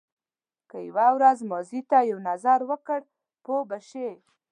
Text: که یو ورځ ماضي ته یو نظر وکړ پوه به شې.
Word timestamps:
که 0.69 0.77
یو 0.87 0.97
ورځ 1.17 1.37
ماضي 1.51 1.81
ته 1.89 1.97
یو 2.11 2.19
نظر 2.29 2.59
وکړ 2.69 2.99
پوه 3.43 3.61
به 3.69 3.77
شې. 3.89 4.09